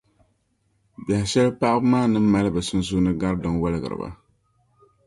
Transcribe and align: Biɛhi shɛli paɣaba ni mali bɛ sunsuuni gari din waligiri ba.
Biɛhi 1.05 1.25
shɛli 1.31 1.51
paɣaba 1.59 1.99
ni 2.07 2.19
mali 2.31 2.49
bɛ 2.55 2.61
sunsuuni 2.67 3.11
gari 3.19 3.37
din 3.41 3.55
waligiri 3.61 3.97
ba. 4.01 4.09